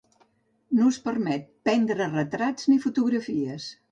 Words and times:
No 0.77 0.87
es 0.93 0.97
permet 1.07 1.43
prendre 1.69 2.09
retrats 2.15 2.67
ni 2.73 2.79
fotografies. 2.89 3.71